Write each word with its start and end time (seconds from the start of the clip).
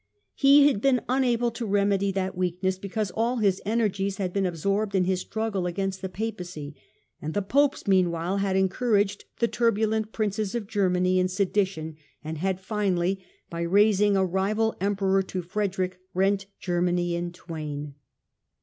He 0.33 0.65
had 0.67 0.81
been 0.81 1.01
unable 1.07 1.51
to 1.51 1.63
remedy 1.63 2.11
that 2.11 2.35
weakness 2.35 2.79
because 2.79 3.11
all 3.11 3.35
his 3.35 3.61
energies 3.67 4.17
had 4.17 4.33
been 4.33 4.47
absorbed 4.47 4.95
in 4.95 5.03
his 5.03 5.21
struggle 5.21 5.67
against 5.67 6.01
the 6.01 6.09
Papacy, 6.09 6.75
and 7.21 7.35
the 7.35 7.43
Popes 7.43 7.85
meanwhile 7.85 8.37
had 8.37 8.55
en 8.55 8.67
couraged 8.67 9.25
the 9.37 9.47
turbulent 9.47 10.11
Princes 10.11 10.55
of 10.55 10.65
Germany 10.65 11.19
in 11.19 11.27
sedition 11.27 11.97
and 12.23 12.39
had 12.39 12.59
finally, 12.59 13.23
by 13.51 13.61
raising 13.61 14.17
a 14.17 14.25
rival 14.25 14.75
Emperor 14.81 15.21
to 15.21 15.43
Frederick, 15.43 15.99
rent 16.15 16.47
Germany 16.59 17.13
in 17.13 17.31
twain. 17.31 17.93